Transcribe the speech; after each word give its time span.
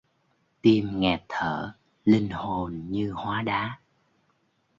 Tim 0.61 0.99
nghẹt 0.99 1.21
thở 1.29 1.73
linh 2.05 2.29
hồn 2.29 2.85
như 2.89 3.11
hóa 3.11 3.41
đá 3.41 3.79